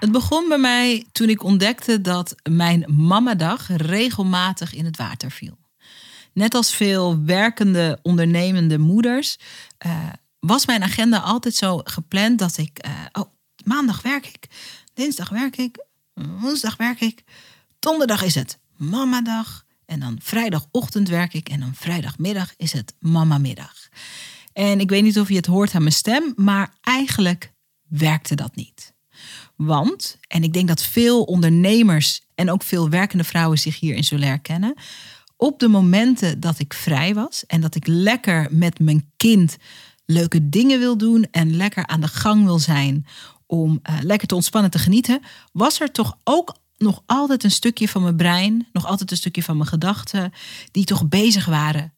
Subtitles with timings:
[0.00, 5.58] Het begon bij mij toen ik ontdekte dat mijn mamadag regelmatig in het water viel.
[6.32, 9.36] Net als veel werkende, ondernemende moeders
[9.86, 10.08] uh,
[10.40, 13.30] was mijn agenda altijd zo gepland dat ik, uh, oh,
[13.64, 14.46] maandag werk ik,
[14.94, 15.84] dinsdag werk ik,
[16.14, 17.22] woensdag werk ik,
[17.78, 23.88] donderdag is het mamadag en dan vrijdagochtend werk ik en dan vrijdagmiddag is het mamamiddag.
[24.52, 27.52] En ik weet niet of je het hoort aan mijn stem, maar eigenlijk
[27.88, 28.96] werkte dat niet.
[29.58, 34.28] Want, en ik denk dat veel ondernemers en ook veel werkende vrouwen zich hierin zullen
[34.28, 34.74] herkennen.
[35.36, 39.56] Op de momenten dat ik vrij was en dat ik lekker met mijn kind
[40.04, 43.06] leuke dingen wil doen en lekker aan de gang wil zijn
[43.46, 45.20] om uh, lekker te ontspannen te genieten,
[45.52, 49.42] was er toch ook nog altijd een stukje van mijn brein, nog altijd een stukje
[49.42, 50.32] van mijn gedachten,
[50.70, 51.94] die toch bezig waren,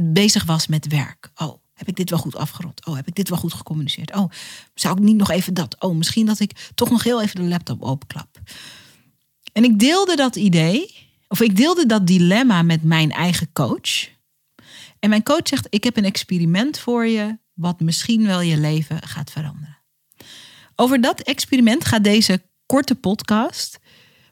[0.00, 1.30] bezig was met werk.
[1.34, 2.86] Oh, heb ik dit wel goed afgerond?
[2.86, 4.14] Oh, heb ik dit wel goed gecommuniceerd?
[4.14, 4.30] Oh,
[4.74, 5.76] zou ik niet nog even dat?
[5.80, 8.40] Oh, misschien dat ik toch nog heel even de laptop openklap.
[9.52, 10.94] En ik deelde dat idee,
[11.28, 14.08] of ik deelde dat dilemma met mijn eigen coach.
[14.98, 19.02] En mijn coach zegt: Ik heb een experiment voor je, wat misschien wel je leven
[19.02, 19.78] gaat veranderen.
[20.76, 23.78] Over dat experiment gaat deze korte podcast.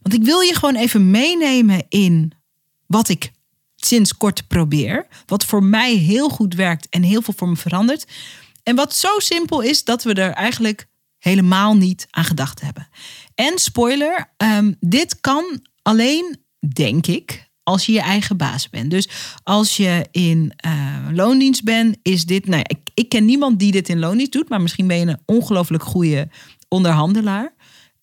[0.00, 2.32] Want ik wil je gewoon even meenemen in
[2.86, 3.32] wat ik
[3.86, 5.06] sinds kort probeer.
[5.26, 8.06] Wat voor mij heel goed werkt en heel veel voor me verandert.
[8.62, 10.86] En wat zo simpel is dat we er eigenlijk
[11.18, 12.88] helemaal niet aan gedacht hebben.
[13.34, 16.36] En spoiler, um, dit kan alleen,
[16.74, 18.90] denk ik, als je je eigen baas bent.
[18.90, 19.08] Dus
[19.42, 22.46] als je in uh, loondienst bent, is dit.
[22.46, 25.22] Nou ik, ik, ken niemand die dit in loondienst doet, maar misschien ben je een
[25.26, 26.28] ongelooflijk goede
[26.68, 27.54] onderhandelaar.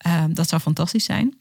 [0.07, 1.38] Uh, dat zou fantastisch zijn.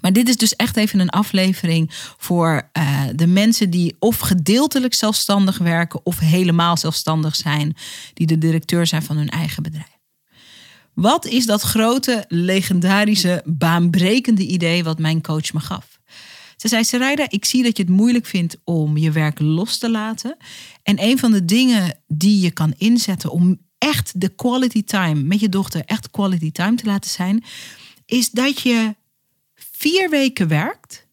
[0.00, 4.94] Maar dit is dus echt even een aflevering voor uh, de mensen die of gedeeltelijk
[4.94, 7.76] zelfstandig werken of helemaal zelfstandig zijn,
[8.14, 9.96] die de directeur zijn van hun eigen bedrijf.
[10.94, 15.98] Wat is dat grote, legendarische, baanbrekende idee wat mijn coach me gaf?
[16.56, 19.90] Ze zei, Sarayda, ik zie dat je het moeilijk vindt om je werk los te
[19.90, 20.36] laten.
[20.82, 25.40] En een van de dingen die je kan inzetten om echt de quality time met
[25.40, 27.44] je dochter, echt quality time te laten zijn,
[28.06, 28.94] is dat je
[29.78, 31.06] vier weken werkt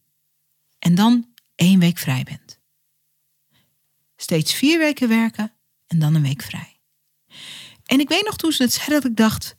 [0.78, 2.60] en dan één week vrij bent.
[4.16, 5.52] Steeds vier weken werken
[5.86, 6.80] en dan een week vrij.
[7.84, 9.56] En ik weet nog toen ze het zei dat ik dacht,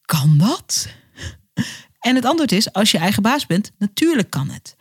[0.00, 0.88] kan dat?
[1.98, 4.76] En het antwoord is, als je eigen baas bent, natuurlijk kan het.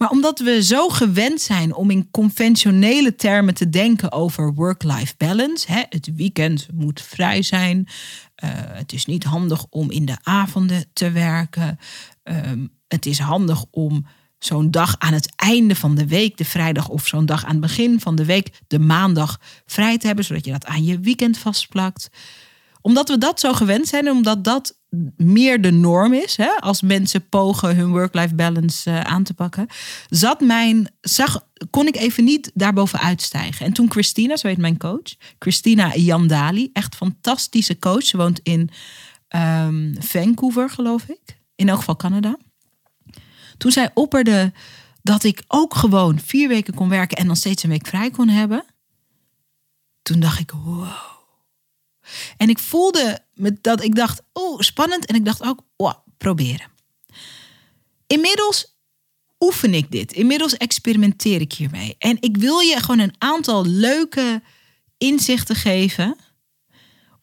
[0.00, 5.72] Maar omdat we zo gewend zijn om in conventionele termen te denken over work-life balance,
[5.72, 10.84] hè, het weekend moet vrij zijn, uh, het is niet handig om in de avonden
[10.92, 11.78] te werken,
[12.24, 14.06] um, het is handig om
[14.38, 17.60] zo'n dag aan het einde van de week, de vrijdag of zo'n dag aan het
[17.60, 21.38] begin van de week, de maandag vrij te hebben, zodat je dat aan je weekend
[21.38, 22.10] vastplakt
[22.80, 24.78] omdat we dat zo gewend zijn omdat dat
[25.16, 29.66] meer de norm is, hè, als mensen pogen hun work-life balance uh, aan te pakken,
[30.08, 33.66] zat mijn, zag, kon ik even niet daarboven uitstijgen.
[33.66, 38.70] En toen Christina, zo heet mijn coach, Christina Jandali, echt fantastische coach, ze woont in
[39.36, 42.36] um, Vancouver, geloof ik, in elk geval Canada.
[43.56, 44.52] Toen zij opperde
[45.02, 48.28] dat ik ook gewoon vier weken kon werken en dan steeds een week vrij kon
[48.28, 48.64] hebben,
[50.02, 51.19] toen dacht ik, wow
[52.36, 53.18] en ik voelde
[53.60, 55.06] dat ik dacht, oh, spannend.
[55.06, 56.66] En ik dacht ook, oh, proberen.
[58.06, 58.78] Inmiddels
[59.38, 60.12] oefen ik dit.
[60.12, 61.94] Inmiddels experimenteer ik hiermee.
[61.98, 64.42] En ik wil je gewoon een aantal leuke
[64.98, 66.16] inzichten geven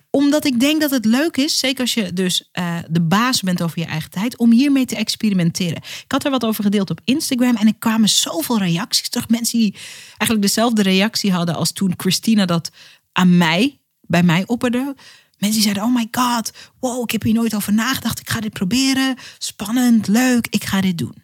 [0.09, 3.61] omdat ik denk dat het leuk is, zeker als je dus uh, de baas bent
[3.61, 5.75] over je eigen tijd, om hiermee te experimenteren.
[5.77, 9.29] Ik had er wat over gedeeld op Instagram en ik kwamen zoveel reacties terug.
[9.29, 9.75] Mensen die
[10.07, 12.71] eigenlijk dezelfde reactie hadden als toen Christina dat
[13.11, 14.95] aan mij bij mij opperde.
[15.37, 18.19] Mensen zeiden, oh my god, wow, ik heb hier nooit over nagedacht.
[18.19, 19.15] Ik ga dit proberen.
[19.37, 21.15] Spannend, leuk, ik ga dit doen.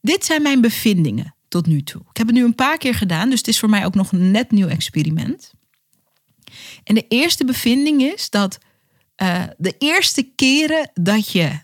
[0.00, 2.02] Dit zijn mijn bevindingen tot nu toe.
[2.10, 4.12] Ik heb het nu een paar keer gedaan, dus het is voor mij ook nog
[4.12, 5.52] een net nieuw experiment.
[6.84, 8.58] En de eerste bevinding is dat
[9.22, 11.60] uh, de eerste keren dat je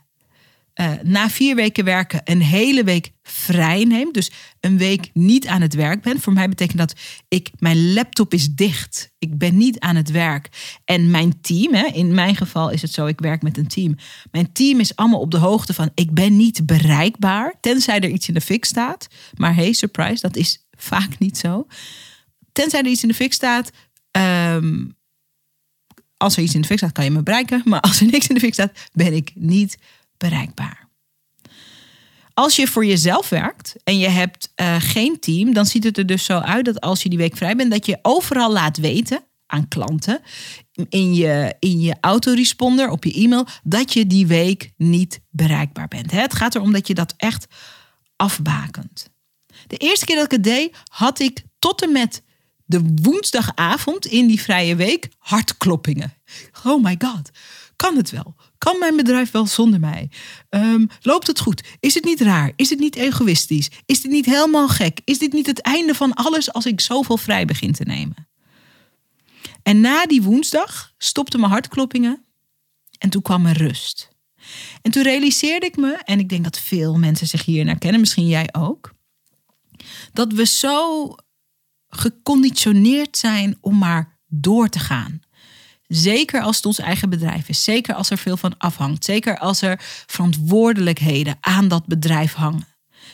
[0.81, 4.15] uh, na vier weken werken een hele week vrij neemt.
[4.15, 4.31] Dus
[4.61, 6.21] een week niet aan het werk ben.
[6.21, 6.95] Voor mij betekent dat
[7.29, 9.13] ik, mijn laptop is dicht.
[9.19, 10.49] Ik ben niet aan het werk.
[10.85, 13.97] En mijn team, hè, in mijn geval is het zo, ik werk met een team.
[14.31, 17.55] Mijn team is allemaal op de hoogte van, ik ben niet bereikbaar.
[17.61, 19.09] Tenzij er iets in de fik staat.
[19.35, 21.67] Maar hey, surprise, dat is vaak niet zo.
[22.53, 23.71] Tenzij er iets in de fik staat,
[24.11, 24.97] um,
[26.17, 27.63] als er iets in de fik staat, kan je me bereiken.
[27.65, 29.79] Maar als er niks in de fik staat, ben ik niet
[30.19, 30.89] bereikbaar.
[32.35, 36.07] Als je voor jezelf werkt en je hebt uh, geen team, dan ziet het er
[36.07, 39.25] dus zo uit dat als je die week vrij bent, dat je overal laat weten
[39.47, 40.21] aan klanten
[40.89, 46.11] in je, in je autoresponder op je e-mail dat je die week niet bereikbaar bent.
[46.11, 47.47] Het gaat erom dat je dat echt
[48.17, 49.11] afbakent.
[49.67, 52.23] De eerste keer dat ik het deed, had ik tot en met
[52.67, 56.15] de woensdagavond in die vrije week hartkloppingen.
[56.65, 57.31] Oh my god,
[57.77, 58.35] kan het wel?
[58.59, 60.11] Kan mijn bedrijf wel zonder mij?
[60.51, 61.63] Um, loopt het goed?
[61.81, 62.53] Is het niet raar?
[62.57, 63.71] Is het niet egoïstisch?
[63.87, 65.01] Is dit niet helemaal gek?
[65.05, 68.29] Is dit niet het einde van alles als ik zoveel vrij begin te nemen?
[69.63, 72.25] En na die woensdag stopte mijn hartkloppingen
[72.99, 74.11] en toen kwam er rust.
[74.83, 78.29] En toen realiseerde ik me, en ik denk dat veel mensen zich hier kennen, misschien
[78.29, 78.95] jij ook,
[80.13, 81.15] dat we zo
[81.97, 85.21] geconditioneerd zijn om maar door te gaan.
[85.89, 87.65] Zeker als het ons eigen bedrijf is.
[87.65, 89.05] Zeker als er veel van afhangt.
[89.05, 92.67] Zeker als er verantwoordelijkheden aan dat bedrijf hangen.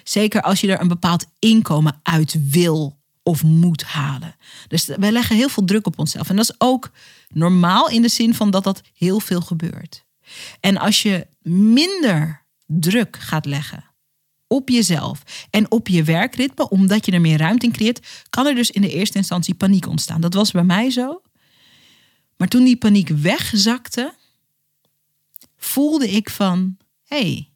[0.05, 4.37] Zeker als je er een bepaald inkomen uit wil of moet halen.
[4.69, 6.29] Dus wij leggen heel veel druk op onszelf.
[6.29, 6.91] En dat is ook
[7.29, 10.05] normaal in de zin van dat dat heel veel gebeurt.
[10.61, 13.92] En als je minder druk gaat leggen
[14.53, 18.55] op jezelf en op je werkritme, omdat je er meer ruimte in creëert, kan er
[18.55, 20.21] dus in de eerste instantie paniek ontstaan.
[20.21, 21.23] Dat was bij mij zo.
[22.37, 24.15] Maar toen die paniek wegzakte,
[25.57, 27.51] voelde ik van, hey,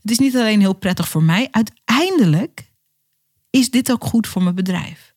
[0.00, 2.70] het is niet alleen heel prettig voor mij, uiteindelijk
[3.50, 5.14] is dit ook goed voor mijn bedrijf.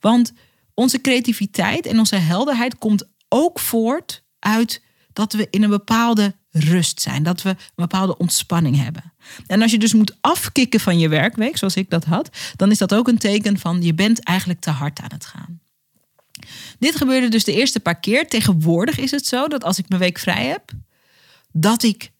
[0.00, 0.32] Want
[0.74, 4.82] onze creativiteit en onze helderheid komt ook voort uit
[5.12, 9.12] dat we in een bepaalde rust zijn, dat we een bepaalde ontspanning hebben.
[9.46, 12.78] En als je dus moet afkicken van je werkweek, zoals ik dat had, dan is
[12.78, 15.60] dat ook een teken van je bent eigenlijk te hard aan het gaan.
[16.78, 18.28] Dit gebeurde dus de eerste paar keer.
[18.28, 20.72] Tegenwoordig is het zo dat als ik mijn week vrij heb,
[21.52, 22.12] dat ik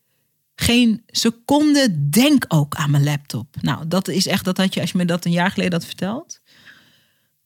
[0.54, 3.56] geen seconde denk ook aan mijn laptop.
[3.60, 5.84] Nou, dat is echt, dat had je, als je me dat een jaar geleden had
[5.84, 6.40] verteld,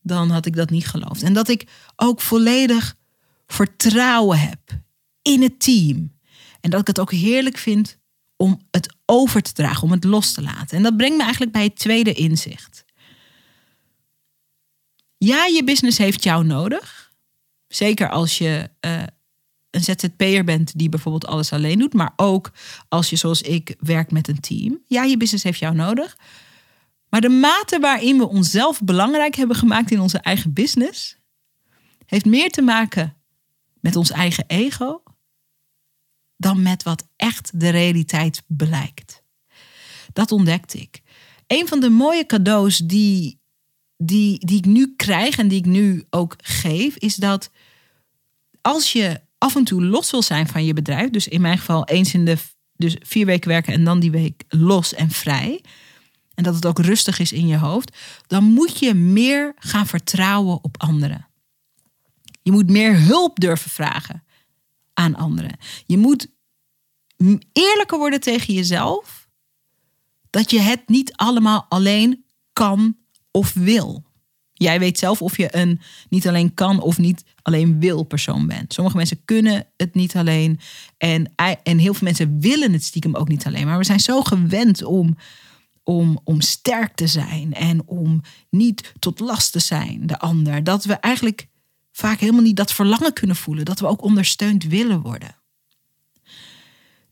[0.03, 1.23] dan had ik dat niet geloofd.
[1.23, 1.67] En dat ik
[1.97, 2.97] ook volledig
[3.47, 4.61] vertrouwen heb
[5.23, 6.13] in het team.
[6.65, 7.99] En dat ik het ook heerlijk vind
[8.37, 10.77] om het over te dragen, om het los te laten.
[10.77, 12.85] En dat brengt me eigenlijk bij het tweede inzicht.
[15.19, 17.13] Ja, je business heeft jou nodig.
[17.69, 19.03] Zeker als je uh,
[19.71, 21.93] een ZZP'er bent die bijvoorbeeld alles alleen doet.
[21.93, 22.53] Maar ook
[22.89, 24.83] als je zoals ik werkt met een team.
[24.87, 26.19] Ja, je business heeft jou nodig.
[27.09, 31.17] Maar de mate waarin we onszelf belangrijk hebben gemaakt in onze eigen business,
[32.07, 33.17] heeft meer te maken
[33.81, 35.03] met ons eigen ego
[36.45, 39.23] dan met wat echt de realiteit blijkt.
[40.13, 41.01] Dat ontdekte ik.
[41.47, 43.41] Een van de mooie cadeaus die,
[43.97, 47.51] die, die ik nu krijg en die ik nu ook geef, is dat
[48.61, 51.85] als je af en toe los wil zijn van je bedrijf, dus in mijn geval
[51.85, 52.37] eens in de
[52.77, 55.65] dus vier weken werken en dan die week los en vrij,
[56.35, 60.65] en dat het ook rustig is in je hoofd, dan moet je meer gaan vertrouwen
[60.65, 61.29] op anderen.
[62.43, 64.25] Je moet meer hulp durven vragen
[64.95, 65.59] aan anderen.
[65.87, 66.33] Je moet
[67.53, 69.29] eerlijker worden tegen jezelf
[70.31, 72.97] dat je het niet allemaal alleen kan
[73.31, 74.05] of wil.
[74.53, 78.73] Jij weet zelf of je een niet alleen kan of niet alleen wil persoon bent.
[78.73, 80.61] Sommige mensen kunnen het niet alleen.
[80.97, 83.67] En, en heel veel mensen willen het stiekem ook niet alleen.
[83.67, 85.17] Maar we zijn zo gewend om,
[85.83, 90.65] om, om sterk te zijn en om niet tot last te zijn, de ander.
[90.65, 91.49] Dat we eigenlijk
[91.93, 93.65] vaak helemaal niet dat verlangen kunnen voelen.
[93.65, 95.37] Dat we ook ondersteund willen worden.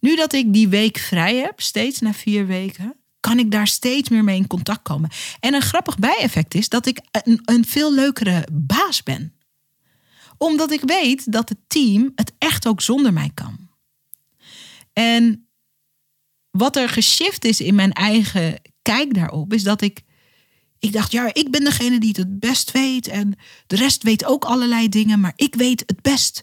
[0.02, 4.08] Nu dat ik die week vrij heb, steeds na vier weken, kan ik daar steeds
[4.08, 5.10] meer mee in contact komen.
[5.40, 9.34] En een grappig bijeffect is dat ik een, een veel leukere baas ben.
[10.38, 13.68] Omdat ik weet dat het team het echt ook zonder mij kan.
[14.92, 15.48] En
[16.50, 20.02] wat er geshift is in mijn eigen kijk daarop, is dat ik.
[20.78, 23.08] Ik dacht, ja, ik ben degene die het het best weet.
[23.08, 23.34] En
[23.66, 25.20] de rest weet ook allerlei dingen.
[25.20, 26.42] Maar ik weet het best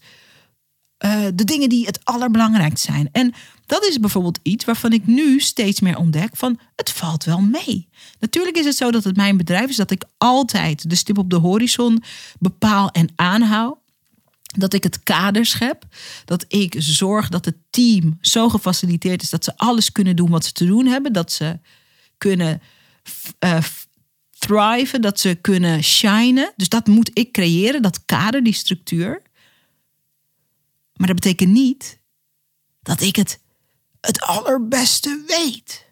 [1.06, 3.10] uh, de dingen die het allerbelangrijkst zijn.
[3.12, 3.34] En
[3.66, 7.88] dat is bijvoorbeeld iets waarvan ik nu steeds meer ontdek van het valt wel mee.
[8.20, 11.30] Natuurlijk is het zo dat het mijn bedrijf is dat ik altijd de stip op
[11.30, 12.04] de horizon
[12.40, 13.78] bepaal en aanhoud.
[14.58, 15.84] Dat ik het kader schep.
[16.26, 20.46] Dat ik zorg dat het team zo gefaciliteerd is dat ze alles kunnen doen wat
[20.46, 21.14] ze te doen hebben.
[21.14, 21.60] Dat ze
[22.18, 22.62] kunnen
[23.40, 23.58] uh,
[24.38, 26.54] thriven, dat ze kunnen shinen.
[26.56, 29.22] Dus dat moet ik creëren, dat kader, die structuur.
[31.00, 32.00] Maar dat betekent niet
[32.82, 33.40] dat ik het
[34.02, 35.86] het allerbeste weet.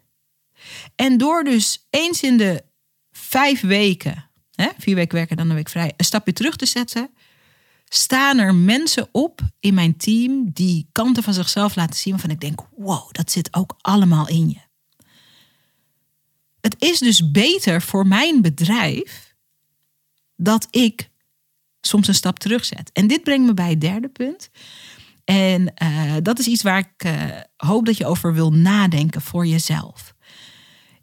[0.94, 2.64] En door dus eens in de
[3.10, 7.10] vijf weken, hè, vier weken werken dan een week vrij, een stapje terug te zetten,
[7.88, 12.40] staan er mensen op in mijn team die kanten van zichzelf laten zien waarvan ik
[12.40, 14.60] denk, wow, dat zit ook allemaal in je.
[16.60, 19.34] Het is dus beter voor mijn bedrijf
[20.36, 21.10] dat ik
[21.80, 22.90] soms een stap terugzet.
[22.92, 24.50] En dit brengt me bij het derde punt.
[25.30, 27.12] En uh, dat is iets waar ik uh,
[27.56, 30.14] hoop dat je over wil nadenken voor jezelf.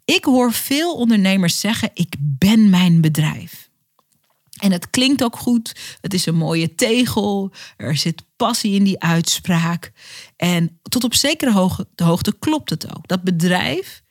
[0.04, 3.70] Ik hoor veel ondernemers zeggen: Ik ben mijn bedrijf.
[4.56, 5.96] En het klinkt ook goed.
[6.00, 7.52] Het is een mooie tegel.
[7.76, 9.92] Er zit passie in die uitspraak.
[10.36, 13.08] En tot op zekere hoogte klopt het ook.
[13.08, 14.02] Dat bedrijf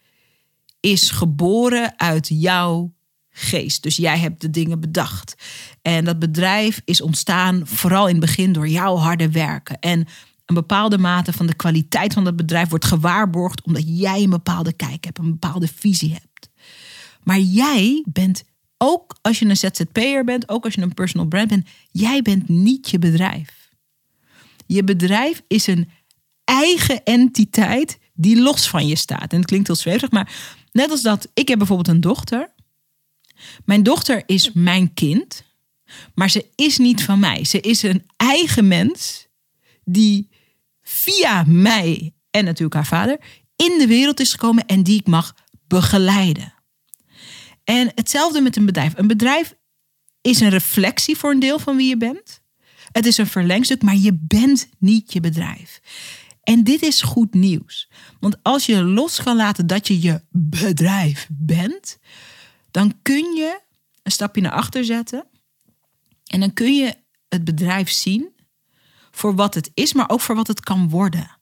[0.80, 2.94] is geboren uit jouw
[3.38, 3.84] geest.
[3.84, 5.36] Dus jij hebt de dingen bedacht.
[5.82, 9.80] En dat bedrijf is ontstaan vooral in het begin door jouw harde werken.
[9.80, 10.08] En
[10.46, 14.74] een bepaalde mate van de kwaliteit van dat bedrijf wordt gewaarborgd omdat jij een bepaalde
[14.74, 16.50] kijk hebt, een bepaalde visie hebt.
[17.24, 18.44] Maar jij bent
[18.78, 22.50] ook als je een ZZP'er bent, ook als je een personal brand bent, jij bent
[22.50, 23.70] niet je bedrijf.
[24.66, 25.90] Je bedrijf is een
[26.44, 29.32] eigen entiteit die los van je staat.
[29.32, 30.32] En het klinkt heel zweverig, maar
[30.72, 32.54] net als dat, ik heb bijvoorbeeld een dochter.
[33.66, 35.44] Mijn dochter is mijn kind,
[36.16, 37.46] maar ze is niet van mij.
[37.46, 39.28] Ze is een eigen mens
[39.84, 40.30] die
[40.82, 43.20] via mij en natuurlijk haar vader
[43.56, 45.36] in de wereld is gekomen en die ik mag
[45.68, 46.54] begeleiden.
[47.64, 48.94] En hetzelfde met een bedrijf.
[48.96, 49.56] Een bedrijf
[50.22, 52.42] is een reflectie voor een deel van wie je bent.
[52.92, 55.82] Het is een verlengstuk, maar je bent niet je bedrijf.
[56.44, 57.90] En dit is goed nieuws.
[58.20, 61.98] Want als je los kan laten dat je je bedrijf bent,
[62.76, 63.60] dan kun je
[64.04, 65.26] een stapje naar achter zetten.
[66.26, 66.96] En dan kun je
[67.30, 68.34] het bedrijf zien
[69.12, 71.38] voor wat het is, maar ook voor wat het kan worden.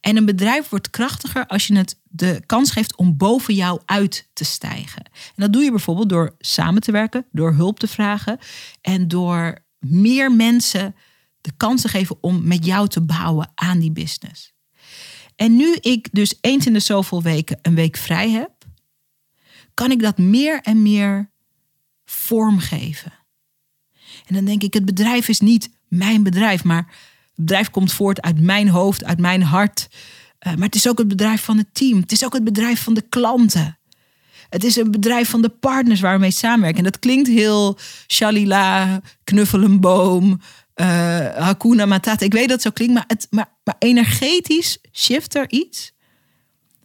[0.00, 4.28] En een bedrijf wordt krachtiger als je het de kans geeft om boven jou uit
[4.32, 5.02] te stijgen.
[5.04, 8.38] En dat doe je bijvoorbeeld door samen te werken, door hulp te vragen
[8.80, 10.94] en door meer mensen
[11.40, 14.52] de kans te geven om met jou te bouwen aan die business.
[15.36, 18.57] En nu ik dus eens in de zoveel weken een week vrij heb,
[19.78, 21.30] kan ik dat meer en meer
[22.04, 23.12] vormgeven.
[24.26, 28.20] En dan denk ik, het bedrijf is niet mijn bedrijf, maar het bedrijf komt voort
[28.20, 29.88] uit mijn hoofd, uit mijn hart.
[30.46, 32.00] Uh, maar het is ook het bedrijf van het team.
[32.00, 33.78] Het is ook het bedrijf van de klanten.
[34.48, 36.78] Het is een bedrijf van de partners waar we mee samenwerken.
[36.78, 40.40] En dat klinkt heel shalila, knuffelenboom,
[40.74, 40.86] uh,
[41.36, 42.24] hakuna matata.
[42.24, 45.92] Ik weet dat het zo klinkt, maar, het, maar, maar energetisch shift er iets.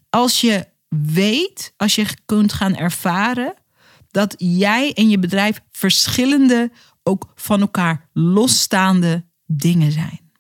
[0.10, 0.72] Als je
[1.02, 3.54] weet, als je kunt gaan ervaren
[4.12, 6.72] dat jij en je bedrijf verschillende,
[7.04, 10.32] ook van elkaar losstaande dingen zijn.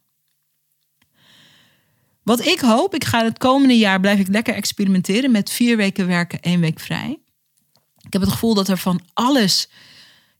[2.23, 6.07] Wat ik hoop, ik ga het komende jaar blijf ik lekker experimenteren met vier weken
[6.07, 7.19] werken, één week vrij.
[8.01, 9.69] Ik heb het gevoel dat er van alles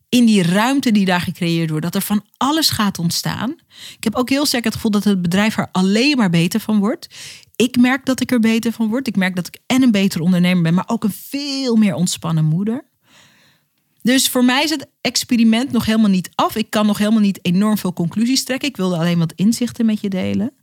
[0.09, 3.55] in die ruimte die daar gecreëerd wordt, dat er van alles gaat ontstaan.
[3.97, 6.79] Ik heb ook heel sterk het gevoel dat het bedrijf er alleen maar beter van
[6.79, 7.07] wordt.
[7.55, 9.07] Ik merk dat ik er beter van word.
[9.07, 12.45] Ik merk dat ik en een beter ondernemer ben, maar ook een veel meer ontspannen
[12.45, 12.85] moeder.
[14.01, 16.55] Dus voor mij is het experiment nog helemaal niet af.
[16.55, 18.69] Ik kan nog helemaal niet enorm veel conclusies trekken.
[18.69, 20.53] Ik wilde alleen wat inzichten met je delen.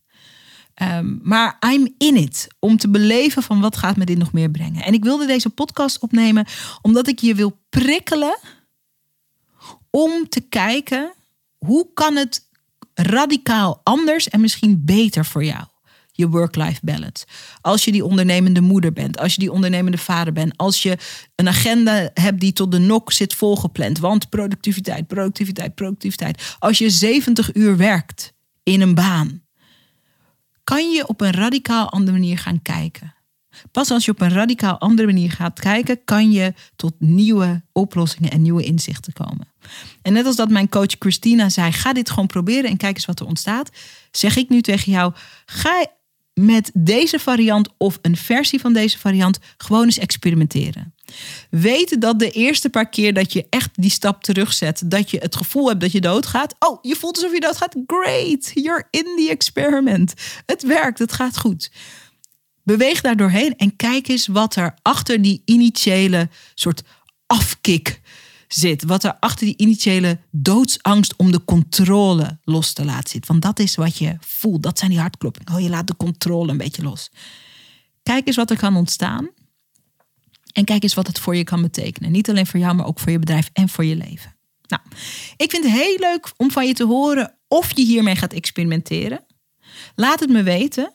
[0.82, 4.50] Um, maar I'm in it om te beleven van wat gaat me dit nog meer
[4.50, 4.84] brengen.
[4.84, 6.46] En ik wilde deze podcast opnemen
[6.82, 8.38] omdat ik je wil prikkelen
[9.90, 11.12] om te kijken
[11.58, 12.48] hoe kan het
[12.94, 15.64] radicaal anders en misschien beter voor jou.
[16.20, 17.26] Je work-life balance.
[17.60, 20.98] Als je die ondernemende moeder bent, als je die ondernemende vader bent, als je
[21.34, 26.56] een agenda hebt die tot de nok zit volgepland, want productiviteit, productiviteit, productiviteit.
[26.58, 29.42] Als je 70 uur werkt in een baan,
[30.64, 33.14] kan je op een radicaal andere manier gaan kijken.
[33.70, 38.30] Pas als je op een radicaal andere manier gaat kijken, kan je tot nieuwe oplossingen
[38.30, 39.48] en nieuwe inzichten komen.
[40.02, 43.04] En net als dat mijn coach Christina zei: ga dit gewoon proberen en kijk eens
[43.04, 43.70] wat er ontstaat.
[44.10, 45.12] Zeg ik nu tegen jou:
[45.46, 45.86] ga
[46.40, 50.94] met deze variant of een versie van deze variant gewoon eens experimenteren.
[51.50, 55.36] Weet dat de eerste paar keer dat je echt die stap terugzet, dat je het
[55.36, 56.54] gevoel hebt dat je doodgaat.
[56.58, 57.76] Oh, je voelt alsof je doodgaat.
[57.86, 60.14] Great, you're in the experiment.
[60.46, 61.70] Het werkt, het gaat goed.
[62.62, 66.82] Beweeg daar doorheen en kijk eens wat er achter die initiële soort
[67.26, 68.00] afkik
[68.54, 68.84] zit.
[68.84, 73.30] Wat er achter die initiële doodsangst om de controle los te laten zitten.
[73.30, 74.62] Want dat is wat je voelt.
[74.62, 75.54] Dat zijn die hartkloppingen.
[75.54, 77.10] Oh, je laat de controle een beetje los.
[78.02, 79.28] Kijk eens wat er kan ontstaan.
[80.52, 82.12] En kijk eens wat het voor je kan betekenen.
[82.12, 84.36] Niet alleen voor jou, maar ook voor je bedrijf en voor je leven.
[84.66, 84.82] Nou,
[85.36, 89.24] ik vind het heel leuk om van je te horen of je hiermee gaat experimenteren.
[89.94, 90.92] Laat het me weten.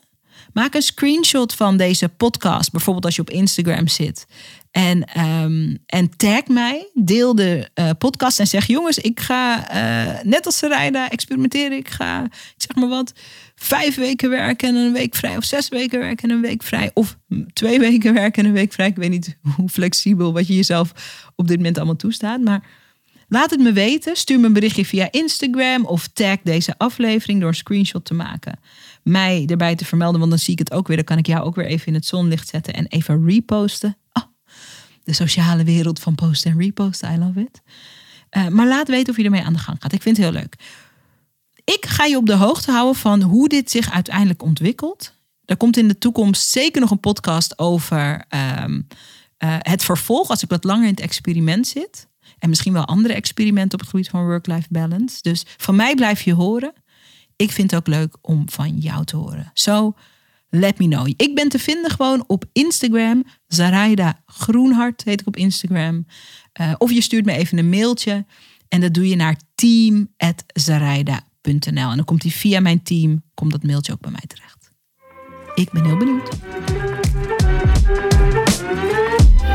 [0.56, 4.26] Maak een screenshot van deze podcast, bijvoorbeeld als je op Instagram zit.
[4.70, 10.22] En, um, en tag mij, deel de uh, podcast en zeg: Jongens, ik ga uh,
[10.22, 11.76] net als Sarayda experimenteren.
[11.76, 13.12] Ik ga, zeg maar wat,
[13.54, 15.36] vijf weken werken en een week vrij.
[15.36, 16.90] Of zes weken werken en een week vrij.
[16.94, 17.16] Of
[17.52, 18.86] twee weken werken en een week vrij.
[18.86, 20.92] Ik weet niet hoe flexibel wat je jezelf
[21.34, 22.40] op dit moment allemaal toestaat.
[22.40, 22.62] Maar
[23.28, 24.16] laat het me weten.
[24.16, 28.58] Stuur me een berichtje via Instagram of tag deze aflevering door een screenshot te maken
[29.06, 30.96] mij erbij te vermelden, want dan zie ik het ook weer.
[30.96, 33.96] Dan kan ik jou ook weer even in het zonlicht zetten en even reposten.
[34.12, 34.22] Oh,
[35.04, 37.62] de sociale wereld van posten en reposten, I love it.
[38.36, 39.92] Uh, maar laat weten of je ermee aan de gang gaat.
[39.92, 40.56] Ik vind het heel leuk.
[41.64, 45.14] Ik ga je op de hoogte houden van hoe dit zich uiteindelijk ontwikkelt.
[45.44, 48.24] Er komt in de toekomst zeker nog een podcast over
[48.62, 48.86] um,
[49.44, 52.08] uh, het vervolg, als ik wat langer in het experiment zit.
[52.38, 55.18] En misschien wel andere experimenten op het gebied van work-life balance.
[55.22, 56.72] Dus van mij blijf je horen
[57.36, 59.50] ik vind het ook leuk om van jou te horen.
[59.54, 59.94] So,
[60.48, 61.12] let me know.
[61.16, 63.24] Ik ben te vinden gewoon op Instagram.
[63.46, 66.06] Zaraida Groenhart heet ik op Instagram.
[66.60, 68.26] Uh, of je stuurt me even een mailtje.
[68.68, 71.90] En dat doe je naar team.zaraida.nl.
[71.90, 74.70] En dan komt die via mijn team, komt dat mailtje ook bij mij terecht.
[75.54, 76.28] Ik ben heel benieuwd.